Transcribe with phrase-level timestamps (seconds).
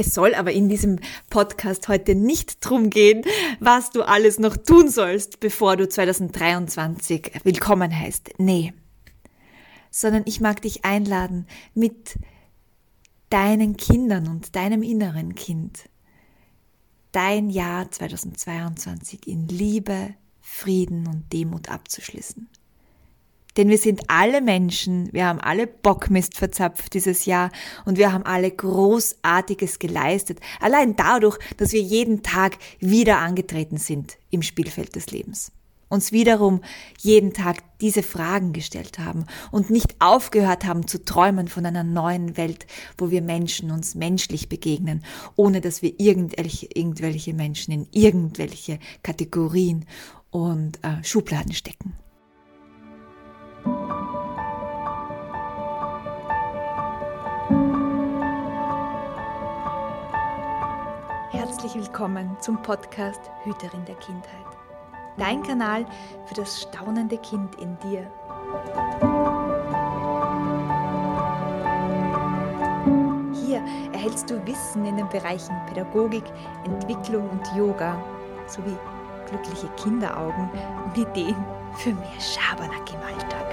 [0.00, 3.22] Es soll aber in diesem Podcast heute nicht drum gehen,
[3.58, 8.30] was du alles noch tun sollst, bevor du 2023 willkommen heißt.
[8.38, 8.72] Nee.
[9.90, 12.18] Sondern ich mag dich einladen, mit
[13.28, 15.90] deinen Kindern und deinem inneren Kind
[17.12, 22.48] dein Jahr 2022 in Liebe, Frieden und Demut abzuschließen.
[23.56, 27.50] Denn wir sind alle Menschen, wir haben alle Bockmist verzapft dieses Jahr
[27.84, 30.38] und wir haben alle Großartiges geleistet.
[30.60, 35.52] Allein dadurch, dass wir jeden Tag wieder angetreten sind im Spielfeld des Lebens.
[35.88, 36.60] Uns wiederum
[37.00, 42.36] jeden Tag diese Fragen gestellt haben und nicht aufgehört haben zu träumen von einer neuen
[42.36, 48.78] Welt, wo wir Menschen uns menschlich begegnen, ohne dass wir irgendwelche, irgendwelche Menschen in irgendwelche
[49.02, 49.84] Kategorien
[50.30, 51.96] und äh, Schubladen stecken.
[61.60, 64.46] Herzlich willkommen zum Podcast Hüterin der Kindheit.
[65.18, 65.84] Dein Kanal
[66.24, 68.10] für das staunende Kind in dir.
[73.44, 76.24] Hier erhältst du Wissen in den Bereichen Pädagogik,
[76.64, 78.02] Entwicklung und Yoga
[78.46, 78.78] sowie
[79.28, 80.48] glückliche Kinderaugen
[80.86, 83.49] und Ideen für mehr Schabernack im Alltag.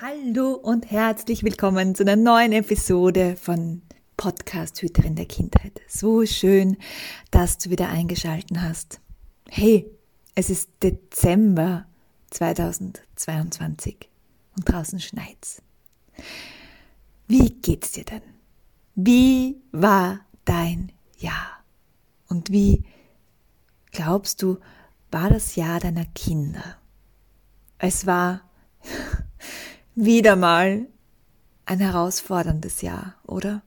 [0.00, 3.82] Hallo und herzlich willkommen zu einer neuen Episode von
[4.16, 5.80] Podcast Hüterin der Kindheit.
[5.88, 6.76] So schön,
[7.32, 9.00] dass du wieder eingeschalten hast.
[9.48, 9.90] Hey,
[10.36, 11.84] es ist Dezember
[12.30, 14.08] 2022
[14.56, 15.62] und draußen schneit's.
[17.26, 18.22] Wie geht's dir denn?
[18.94, 21.64] Wie war dein Jahr?
[22.28, 22.84] Und wie
[23.90, 24.58] glaubst du,
[25.10, 26.76] war das Jahr deiner Kinder?
[27.78, 28.42] Es war
[30.00, 30.86] wieder mal
[31.66, 33.62] ein herausforderndes Jahr, oder?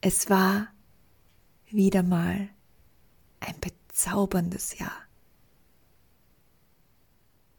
[0.00, 0.68] Es war
[1.68, 2.48] wieder mal
[3.40, 4.96] ein bezauberndes Jahr.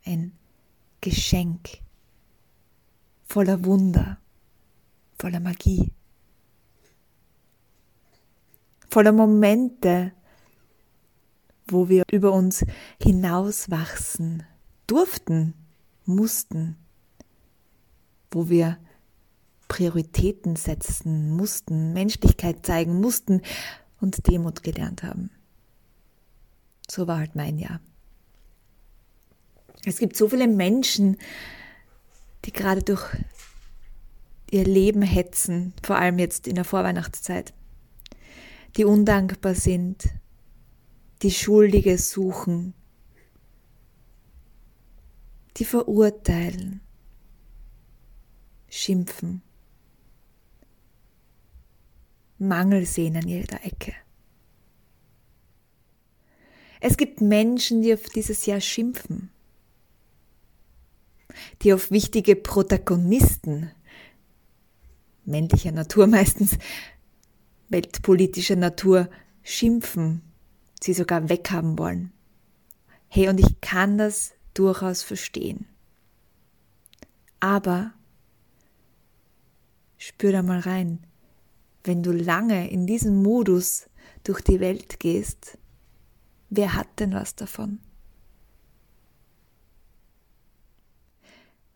[0.05, 0.31] Ein
[1.01, 1.79] Geschenk
[3.25, 4.19] voller Wunder,
[5.19, 5.91] voller Magie,
[8.89, 10.13] voller Momente,
[11.67, 12.65] wo wir über uns
[13.01, 14.44] hinauswachsen
[14.88, 15.55] durften,
[16.05, 16.77] mussten,
[18.31, 18.77] wo wir
[19.67, 23.41] Prioritäten setzen mussten, Menschlichkeit zeigen mussten
[23.99, 25.29] und Demut gelernt haben.
[26.89, 27.81] So war halt mein Jahr.
[29.85, 31.17] Es gibt so viele Menschen,
[32.45, 33.05] die gerade durch
[34.49, 37.53] ihr Leben hetzen, vor allem jetzt in der Vorweihnachtszeit,
[38.77, 40.09] die undankbar sind,
[41.21, 42.73] die Schuldige suchen,
[45.57, 46.81] die verurteilen,
[48.69, 49.41] schimpfen,
[52.38, 53.94] Mangel sehen an jeder Ecke.
[56.79, 59.31] Es gibt Menschen, die auf dieses Jahr schimpfen,
[61.63, 63.72] die auf wichtige Protagonisten
[65.27, 66.57] männlicher Natur meistens,
[67.69, 69.09] weltpolitischer Natur
[69.44, 70.22] schimpfen,
[70.81, 72.11] sie sogar weghaben wollen.
[73.07, 75.66] Hey, und ich kann das durchaus verstehen.
[77.39, 77.94] Aber
[79.97, 80.99] spür da mal rein,
[81.83, 83.89] wenn du lange in diesem Modus
[84.23, 85.57] durch die Welt gehst,
[86.49, 87.79] Wer hat denn was davon?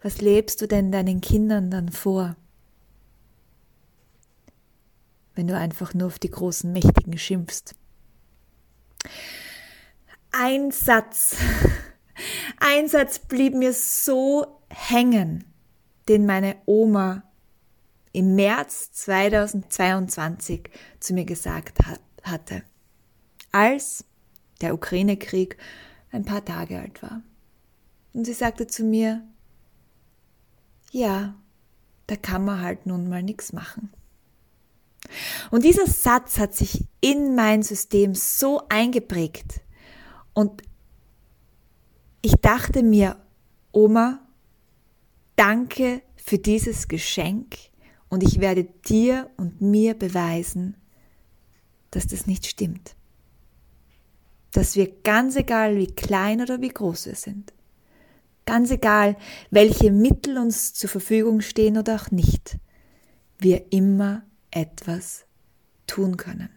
[0.01, 2.35] Was lebst du denn deinen Kindern dann vor?
[5.35, 7.75] Wenn du einfach nur auf die großen Mächtigen schimpfst.
[10.31, 11.35] Ein Satz,
[12.59, 15.43] ein Satz blieb mir so hängen,
[16.07, 17.23] den meine Oma
[18.13, 22.63] im März 2022 zu mir gesagt hat, hatte.
[23.51, 24.05] Als
[24.61, 25.57] der Ukraine-Krieg
[26.11, 27.21] ein paar Tage alt war.
[28.13, 29.23] Und sie sagte zu mir,
[30.91, 31.35] ja,
[32.07, 33.91] da kann man halt nun mal nichts machen.
[35.49, 39.61] Und dieser Satz hat sich in mein System so eingeprägt.
[40.33, 40.61] Und
[42.21, 43.17] ich dachte mir,
[43.71, 44.19] Oma,
[45.35, 47.70] danke für dieses Geschenk
[48.11, 50.75] und ich werde dir und mir beweisen,
[51.89, 52.95] dass das nicht stimmt
[54.51, 57.53] dass wir ganz egal, wie klein oder wie groß wir sind,
[58.45, 59.17] ganz egal,
[59.49, 62.57] welche Mittel uns zur Verfügung stehen oder auch nicht,
[63.39, 65.25] wir immer etwas
[65.87, 66.49] tun können.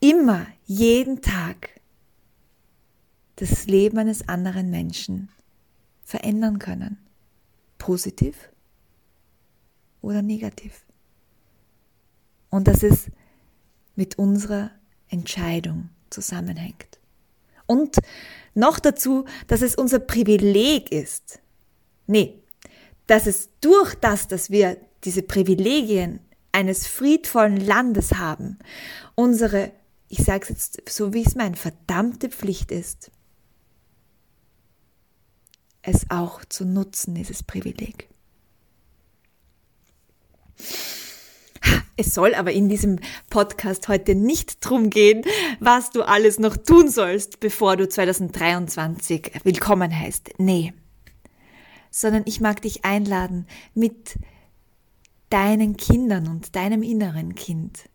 [0.00, 1.70] Immer, jeden Tag
[3.36, 5.30] das Leben eines anderen Menschen
[6.02, 6.98] verändern können.
[7.78, 8.50] Positiv
[10.06, 10.86] oder negativ.
[12.50, 13.10] Und dass es
[13.96, 14.70] mit unserer
[15.08, 16.98] Entscheidung zusammenhängt.
[17.66, 17.96] Und
[18.54, 21.40] noch dazu, dass es unser Privileg ist.
[22.06, 22.42] Nee,
[23.06, 26.20] dass es durch das, dass wir diese Privilegien
[26.52, 28.58] eines friedvollen Landes haben,
[29.14, 29.72] unsere,
[30.08, 33.10] ich sage es jetzt so, wie es meine verdammte Pflicht ist,
[35.82, 38.08] es auch zu nutzen, dieses Privileg.
[41.96, 42.98] Es soll aber in diesem
[43.30, 45.24] Podcast heute nicht drum gehen,
[45.60, 50.34] was du alles noch tun sollst, bevor du 2023 willkommen heißt.
[50.38, 50.74] Nee.
[51.90, 54.18] Sondern ich mag dich einladen, mit
[55.30, 57.88] deinen Kindern und deinem inneren Kind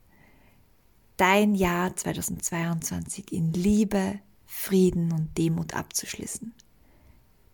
[1.22, 6.52] dein Jahr 2022 in Liebe, Frieden und Demut abzuschließen.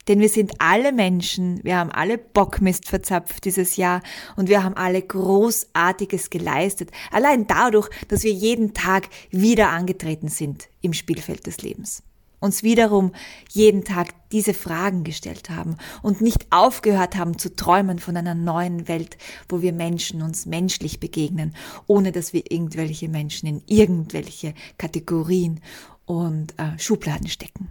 [0.07, 4.01] Denn wir sind alle Menschen, wir haben alle Bockmist verzapft dieses Jahr
[4.35, 6.91] und wir haben alle Großartiges geleistet.
[7.11, 12.03] Allein dadurch, dass wir jeden Tag wieder angetreten sind im Spielfeld des Lebens.
[12.39, 13.13] Uns wiederum
[13.49, 18.87] jeden Tag diese Fragen gestellt haben und nicht aufgehört haben zu träumen von einer neuen
[18.87, 19.17] Welt,
[19.49, 21.55] wo wir Menschen uns menschlich begegnen,
[21.87, 25.61] ohne dass wir irgendwelche Menschen in irgendwelche Kategorien
[26.05, 27.69] und äh, Schubladen stecken.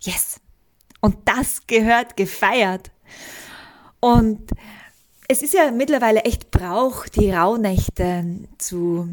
[0.00, 0.40] Yes!
[1.00, 2.90] Und das gehört gefeiert.
[4.00, 4.50] Und
[5.28, 9.08] es ist ja mittlerweile echt Brauch, die Rauhnächte zu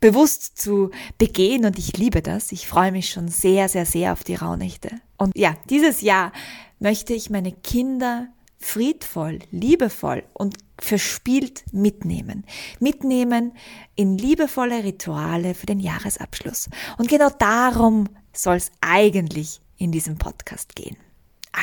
[0.00, 2.52] bewusst zu begehen und ich liebe das.
[2.52, 4.90] Ich freue mich schon sehr, sehr, sehr auf die Rauhnächte.
[5.16, 6.32] Und ja, dieses Jahr
[6.78, 8.28] möchte ich meine Kinder
[8.58, 12.44] friedvoll, liebevoll und verspielt mitnehmen.
[12.80, 13.52] Mitnehmen
[13.94, 16.68] in liebevolle Rituale für den Jahresabschluss.
[16.98, 20.96] Und genau darum soll es eigentlich in diesem Podcast gehen.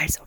[0.02, 0.24] Also,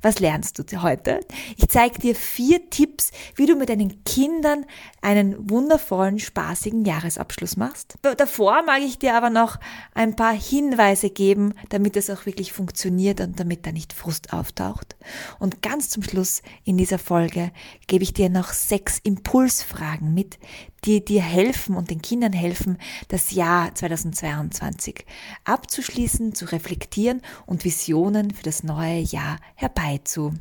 [0.00, 1.20] was lernst du heute?
[1.58, 4.64] Ich zeige dir vier Tipps, wie du mit deinen Kindern
[5.02, 7.96] einen wundervollen, spaßigen Jahresabschluss machst.
[8.16, 9.58] Davor mag ich dir aber noch
[9.94, 14.96] ein paar Hinweise geben, damit es auch wirklich funktioniert und damit da nicht Frust auftaucht.
[15.38, 17.52] Und ganz zum Schluss in dieser Folge
[17.88, 20.38] gebe ich dir noch sechs Impulsfragen mit,
[20.84, 22.78] die dir helfen und den Kindern helfen,
[23.08, 25.04] das Jahr 2022
[25.44, 30.34] abzuschließen, zu reflektieren und Visionen für das neue Jahr herbeizu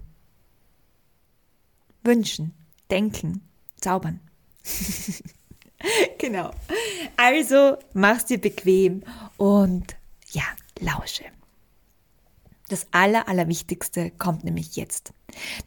[2.04, 2.54] wünschen,
[2.90, 3.42] denken,
[3.80, 4.20] zaubern.
[6.18, 6.52] genau.
[7.18, 9.04] Also mach's dir bequem
[9.38, 9.96] und
[10.32, 10.44] ja,
[10.80, 11.26] lausche.
[12.70, 15.12] Das Aller, Allerwichtigste kommt nämlich jetzt.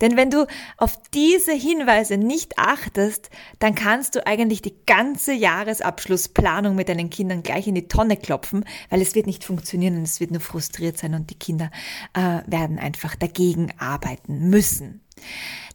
[0.01, 0.47] Denn wenn du
[0.77, 7.43] auf diese Hinweise nicht achtest, dann kannst du eigentlich die ganze Jahresabschlussplanung mit deinen Kindern
[7.43, 10.99] gleich in die Tonne klopfen, weil es wird nicht funktionieren und es wird nur frustriert
[10.99, 11.71] sein und die Kinder
[12.15, 15.01] äh, werden einfach dagegen arbeiten müssen.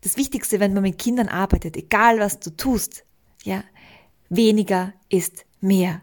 [0.01, 3.03] Das Wichtigste, wenn man mit Kindern arbeitet, egal was du tust,
[3.43, 3.63] ja,
[4.29, 6.01] weniger ist mehr.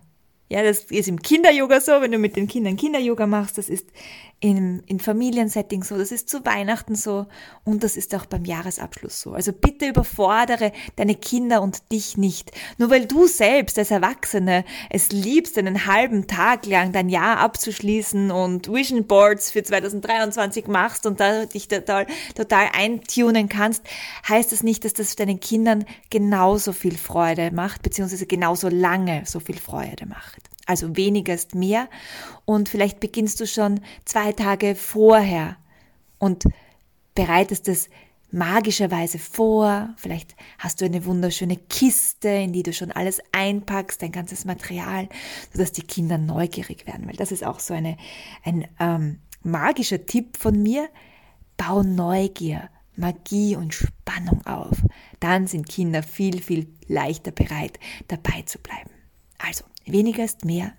[0.49, 3.87] Ja, das ist im Kinder-Yoga so, wenn du mit den Kindern Kinder-Yoga machst, das ist
[4.45, 7.25] in, in Familiensettings so, das ist zu Weihnachten so
[7.65, 9.33] und das ist auch beim Jahresabschluss so.
[9.33, 12.53] Also bitte überfordere deine Kinder und dich nicht.
[12.77, 18.31] Nur weil du selbst als Erwachsene es liebst, einen halben Tag lang dein Jahr abzuschließen
[18.31, 23.83] und Vision Boards für 2023 machst und da dich total, total eintunen kannst,
[24.29, 29.41] heißt das nicht, dass das deinen Kindern genauso viel Freude macht, beziehungsweise genauso lange so
[29.41, 30.44] viel Freude macht.
[30.67, 31.89] Also weniger ist mehr
[32.45, 35.57] und vielleicht beginnst du schon zwei Tage vorher
[36.19, 36.45] und
[37.15, 37.91] bereitest es
[38.35, 39.95] magischerweise vor.
[39.97, 45.09] Vielleicht hast du eine wunderschöne Kiste, in die du schon alles einpackst, dein ganzes Material,
[45.53, 47.07] sodass die Kinder neugierig werden.
[47.07, 47.97] Weil das ist auch so eine,
[48.43, 50.89] ein ähm, magischer Tipp von mir.
[51.57, 54.83] Bau Neugier, Magie und Spannung auf.
[55.21, 57.79] Dann sind Kinder viel, viel leichter bereit,
[58.09, 58.91] dabei zu bleiben.
[59.39, 60.73] Also, Weniger ist mehr.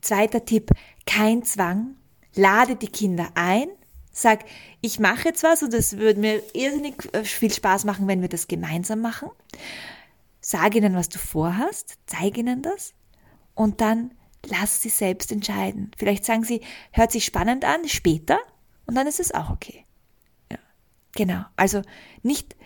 [0.00, 0.70] Zweiter Tipp,
[1.06, 1.96] kein Zwang.
[2.34, 3.68] Lade die Kinder ein.
[4.12, 4.44] Sag,
[4.80, 8.28] ich mache jetzt was und es würde mir irrsinnig äh, viel Spaß machen, wenn wir
[8.28, 9.30] das gemeinsam machen.
[10.40, 12.94] Sag ihnen, was du vorhast, zeig ihnen das
[13.54, 14.12] und dann
[14.46, 15.90] lass sie selbst entscheiden.
[15.96, 16.60] Vielleicht sagen sie,
[16.92, 18.38] hört sich spannend an, später
[18.86, 19.84] und dann ist es auch okay.
[20.50, 20.58] Ja,
[21.12, 21.44] genau.
[21.56, 21.82] Also
[22.22, 22.56] nicht,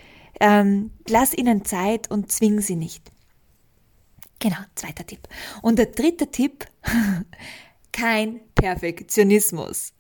[0.41, 3.11] ähm, lass ihnen Zeit und zwing sie nicht.
[4.45, 5.27] Genau, zweiter Tipp.
[5.63, 6.67] Und der dritte Tipp,
[7.93, 9.95] kein Perfektionismus.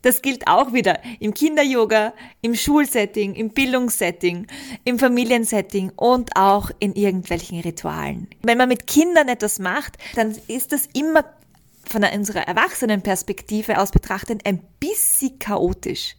[0.00, 4.46] Das gilt auch wieder im Kinder-Yoga, im Schulsetting, im Bildungssetting,
[4.84, 8.28] im Familiensetting und auch in irgendwelchen Ritualen.
[8.42, 11.26] Wenn man mit Kindern etwas macht, dann ist das immer
[11.84, 16.16] von unserer Erwachsenenperspektive aus betrachtet ein bisschen chaotisch.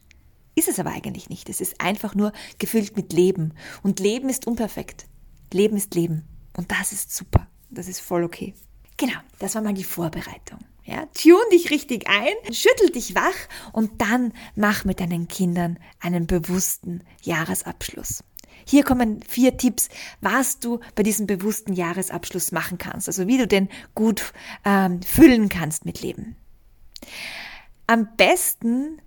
[0.53, 1.49] Ist es aber eigentlich nicht.
[1.49, 3.55] Es ist einfach nur gefüllt mit Leben.
[3.81, 5.07] Und Leben ist unperfekt.
[5.51, 6.27] Leben ist Leben.
[6.55, 7.47] Und das ist super.
[7.73, 8.53] Das ist voll okay.
[8.97, 10.59] Genau, das war mal die Vorbereitung.
[10.85, 13.33] Ja, tune dich richtig ein, schüttel dich wach
[13.71, 18.23] und dann mach mit deinen Kindern einen bewussten Jahresabschluss.
[18.65, 19.89] Hier kommen vier Tipps,
[20.21, 24.33] was du bei diesem bewussten Jahresabschluss machen kannst, also wie du den gut
[24.65, 26.35] ähm, füllen kannst mit Leben.
[27.87, 29.01] Am besten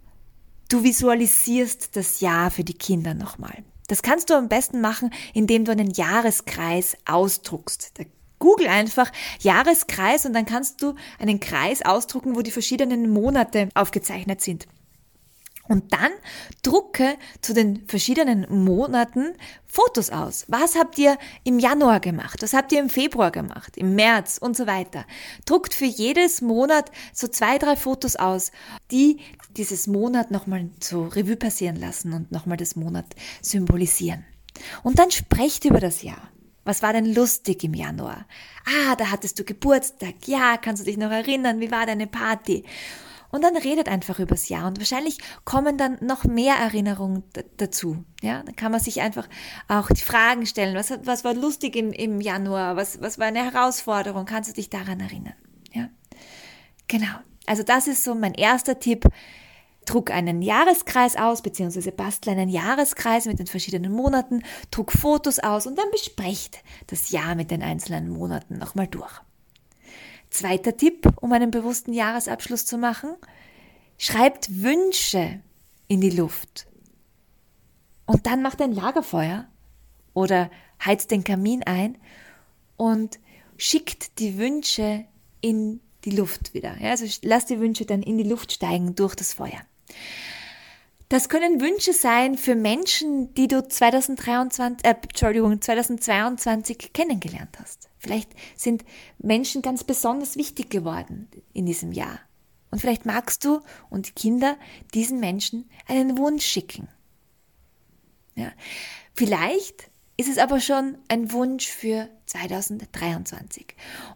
[0.68, 3.64] du visualisierst das Jahr für die Kinder nochmal.
[3.88, 7.92] Das kannst du am besten machen, indem du einen Jahreskreis ausdruckst.
[7.94, 8.04] Da
[8.38, 14.40] Google einfach Jahreskreis und dann kannst du einen Kreis ausdrucken, wo die verschiedenen Monate aufgezeichnet
[14.40, 14.66] sind.
[15.68, 16.12] Und dann
[16.62, 19.34] drucke zu den verschiedenen Monaten
[19.66, 20.44] Fotos aus.
[20.48, 22.42] Was habt ihr im Januar gemacht?
[22.42, 23.76] Was habt ihr im Februar gemacht?
[23.76, 25.04] Im März und so weiter.
[25.44, 28.52] Druckt für jedes Monat so zwei, drei Fotos aus,
[28.90, 29.18] die
[29.56, 33.06] dieses Monat nochmal so Revue passieren lassen und nochmal das Monat
[33.42, 34.24] symbolisieren.
[34.82, 36.30] Und dann sprecht über das Jahr.
[36.66, 38.26] Was war denn lustig im Januar?
[38.66, 40.26] Ah, da hattest du Geburtstag.
[40.26, 41.60] Ja, kannst du dich noch erinnern?
[41.60, 42.64] Wie war deine Party?
[43.30, 47.22] Und dann redet einfach übers Jahr und wahrscheinlich kommen dann noch mehr Erinnerungen
[47.56, 48.04] dazu.
[48.20, 49.28] Ja, dann kann man sich einfach
[49.68, 50.74] auch die Fragen stellen.
[50.74, 52.76] Was, was war lustig im, im Januar?
[52.76, 54.26] Was, was war eine Herausforderung?
[54.26, 55.34] Kannst du dich daran erinnern?
[55.72, 55.88] Ja,
[56.88, 57.14] genau.
[57.46, 59.04] Also das ist so mein erster Tipp
[59.86, 65.66] druck einen Jahreskreis aus, beziehungsweise bastle einen Jahreskreis mit den verschiedenen Monaten, druck Fotos aus
[65.66, 69.20] und dann besprecht das Jahr mit den einzelnen Monaten nochmal durch.
[70.28, 73.14] Zweiter Tipp, um einen bewussten Jahresabschluss zu machen,
[73.96, 75.40] schreibt Wünsche
[75.88, 76.66] in die Luft.
[78.06, 79.46] Und dann macht ein Lagerfeuer
[80.14, 80.50] oder
[80.84, 81.96] heizt den Kamin ein
[82.76, 83.18] und
[83.56, 85.04] schickt die Wünsche
[85.40, 86.76] in die Luft wieder.
[86.80, 89.60] Ja, also lass die Wünsche dann in die Luft steigen durch das Feuer.
[91.08, 97.88] Das können Wünsche sein für Menschen, die du 2023, äh, Entschuldigung, 2022 kennengelernt hast.
[97.98, 98.84] Vielleicht sind
[99.18, 102.18] Menschen ganz besonders wichtig geworden in diesem Jahr.
[102.72, 104.56] Und vielleicht magst du und Kinder
[104.94, 106.88] diesen Menschen einen Wunsch schicken.
[108.34, 108.52] Ja.
[109.14, 113.66] Vielleicht ist es aber schon ein Wunsch für 2023.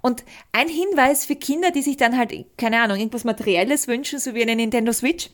[0.00, 4.34] Und ein Hinweis für Kinder, die sich dann halt, keine Ahnung, irgendwas Materielles wünschen, so
[4.34, 5.30] wie eine Nintendo Switch,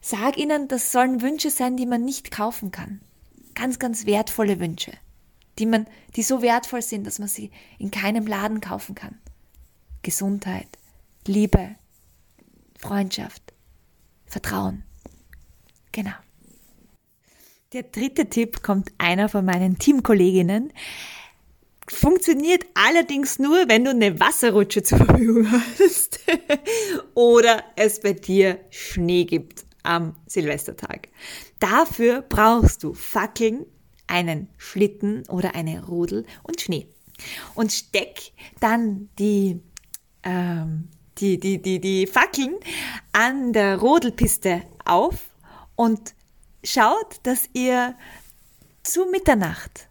[0.00, 3.00] Sag ihnen, das sollen Wünsche sein, die man nicht kaufen kann.
[3.54, 4.92] Ganz, ganz wertvolle Wünsche,
[5.58, 9.18] die man, die so wertvoll sind, dass man sie in keinem Laden kaufen kann.
[10.02, 10.68] Gesundheit,
[11.26, 11.74] Liebe,
[12.78, 13.42] Freundschaft,
[14.26, 14.84] Vertrauen.
[15.90, 16.14] Genau.
[17.72, 20.72] Der dritte Tipp kommt einer von meinen Teamkolleginnen.
[21.90, 26.20] Funktioniert allerdings nur, wenn du eine Wasserrutsche zur Verfügung hast
[27.14, 31.08] oder es bei dir Schnee gibt am Silvestertag.
[31.60, 33.64] Dafür brauchst du Fackeln,
[34.06, 36.88] einen Schlitten oder eine Rudel und Schnee.
[37.54, 39.60] Und steck dann die,
[40.22, 42.54] ähm, die, die, die, die Fackeln
[43.12, 45.30] an der Rodelpiste auf
[45.74, 46.14] und
[46.62, 47.94] schaut, dass ihr
[48.82, 49.87] zu Mitternacht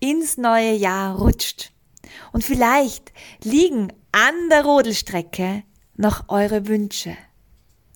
[0.00, 1.72] ins neue Jahr rutscht.
[2.32, 3.12] Und vielleicht
[3.42, 5.62] liegen an der Rodelstrecke
[5.96, 7.16] noch eure Wünsche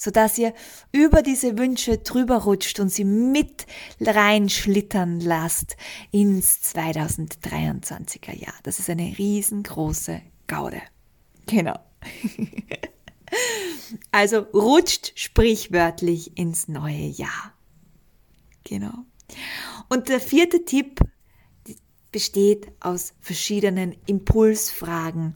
[0.03, 0.53] sodass ihr
[0.91, 3.67] über diese Wünsche drüber rutscht und sie mit
[4.01, 5.77] reinschlittern lasst
[6.11, 8.55] ins 2023er Jahr.
[8.65, 10.83] Das ist eine riesengroße Gaude.
[11.47, 11.79] Genau.
[14.11, 17.53] also rutscht sprichwörtlich ins neue Jahr.
[18.65, 19.05] Genau.
[19.89, 21.01] Und der vierte Tipp
[22.13, 25.35] besteht aus verschiedenen Impulsfragen,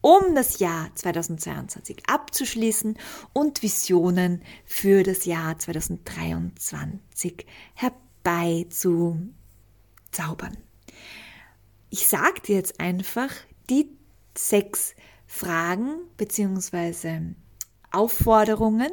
[0.00, 2.98] um das Jahr 2022 abzuschließen
[3.34, 10.56] und Visionen für das Jahr 2023 herbeizuzaubern.
[11.90, 13.30] Ich sage dir jetzt einfach
[13.70, 13.90] die
[14.36, 17.34] sechs Fragen bzw.
[17.92, 18.90] Aufforderungen,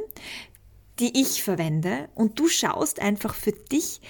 [1.00, 4.02] die ich verwende und du schaust einfach für dich,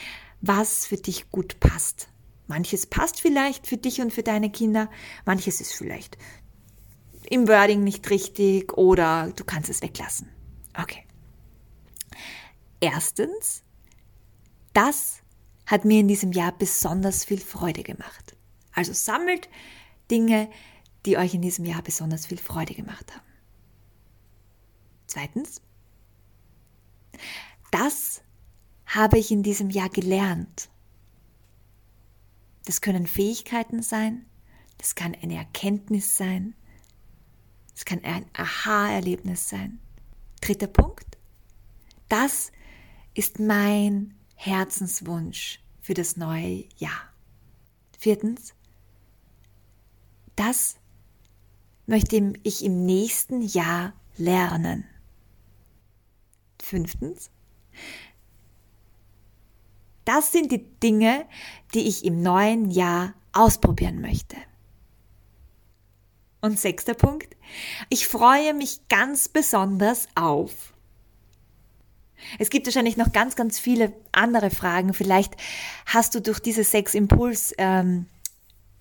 [0.42, 2.10] was für dich gut passt.
[2.52, 4.90] Manches passt vielleicht für dich und für deine Kinder,
[5.26, 6.18] manches ist vielleicht
[7.30, 10.28] im Wording nicht richtig oder du kannst es weglassen.
[10.78, 11.06] Okay.
[12.82, 13.64] Erstens,
[14.74, 15.22] das
[15.66, 18.36] hat mir in diesem Jahr besonders viel Freude gemacht.
[18.74, 19.48] Also sammelt
[20.10, 20.50] Dinge,
[21.06, 23.32] die euch in diesem Jahr besonders viel Freude gemacht haben.
[25.08, 25.62] Zweitens,
[27.72, 28.24] das
[28.86, 30.70] habe ich in diesem Jahr gelernt.
[32.72, 34.26] Das können Fähigkeiten sein,
[34.78, 36.56] das kann eine Erkenntnis sein,
[37.76, 39.82] es kann ein Aha-Erlebnis sein.
[40.40, 41.18] Dritter Punkt.
[42.08, 42.54] Das
[43.14, 47.12] ist mein Herzenswunsch für das neue Jahr.
[48.00, 48.54] Viertens.
[50.38, 50.78] Das
[51.88, 54.86] möchte ich im nächsten Jahr lernen.
[56.64, 57.32] Fünftens.
[60.14, 61.26] Das sind die Dinge,
[61.74, 64.36] die ich im neuen Jahr ausprobieren möchte.
[66.42, 67.38] Und sechster Punkt.
[67.88, 70.74] Ich freue mich ganz besonders auf.
[72.40, 74.94] Es gibt wahrscheinlich noch ganz, ganz viele andere Fragen.
[74.94, 75.38] Vielleicht
[75.86, 78.08] hast du durch diese sechs Impuls, ähm,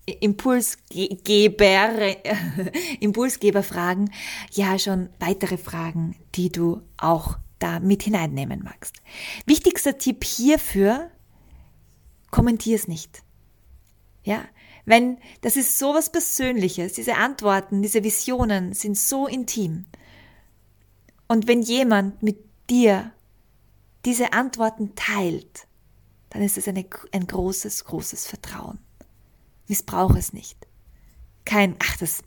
[0.05, 1.89] Impulsgeber,
[2.99, 4.11] Impulsgeberfragen
[4.51, 8.95] ja schon weitere Fragen, die du auch da mit hineinnehmen magst.
[9.45, 11.09] Wichtigster Tipp hierfür,
[12.31, 13.23] kommentier es nicht.
[14.23, 14.45] Ja,
[14.85, 19.85] wenn, das ist so was Persönliches, diese Antworten, diese Visionen sind so intim.
[21.27, 22.37] Und wenn jemand mit
[22.69, 23.11] dir
[24.05, 25.67] diese Antworten teilt,
[26.29, 28.79] dann ist es eine, ein großes, großes Vertrauen.
[29.67, 30.67] Missbrauch es nicht.
[31.45, 32.23] Kein, ach, das,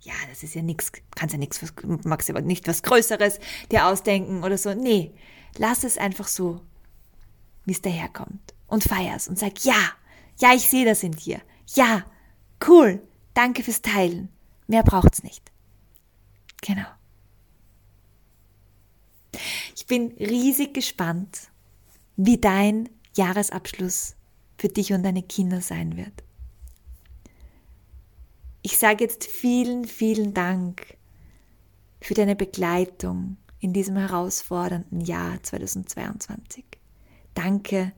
[0.00, 1.60] ja, das ist ja nichts, kannst ja nichts,
[2.04, 4.74] magst aber nicht was Größeres dir ausdenken oder so.
[4.74, 5.12] Nee,
[5.56, 6.60] lass es einfach so,
[7.64, 8.54] wie es daherkommt.
[8.68, 9.92] Und feier's und sag, ja,
[10.38, 11.40] ja, ich sehe das in dir.
[11.74, 12.04] Ja,
[12.68, 13.02] cool.
[13.34, 14.28] Danke fürs Teilen.
[14.66, 15.50] Mehr braucht's nicht.
[16.62, 16.86] Genau.
[19.74, 21.50] Ich bin riesig gespannt,
[22.16, 24.16] wie dein Jahresabschluss
[24.56, 26.24] für dich und deine Kinder sein wird.
[28.62, 30.98] Ich sage jetzt vielen, vielen Dank
[32.00, 36.64] für deine Begleitung in diesem herausfordernden Jahr 2022.
[37.34, 37.92] Danke,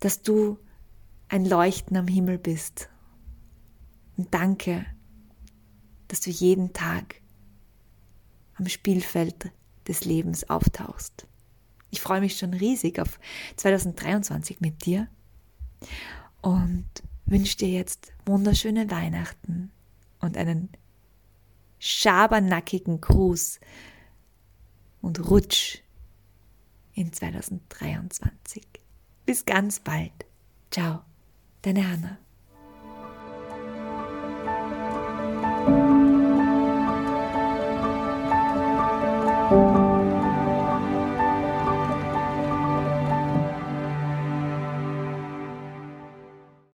[0.00, 0.58] dass du
[1.28, 2.88] ein Leuchten am Himmel bist.
[4.16, 4.86] Und danke,
[6.08, 7.20] dass du jeden Tag
[8.54, 9.50] am Spielfeld
[9.86, 11.26] des Lebens auftauchst.
[11.90, 13.18] Ich freue mich schon riesig auf
[13.56, 15.08] 2023 mit dir
[16.42, 16.86] und
[17.26, 19.70] wünsche dir jetzt wunderschöne Weihnachten
[20.20, 20.70] und einen
[21.78, 23.60] schabernackigen Gruß
[25.02, 25.80] und Rutsch
[26.94, 28.66] in 2023.
[29.26, 30.12] Bis ganz bald.
[30.70, 31.02] Ciao.
[31.62, 32.18] Deine Hanna.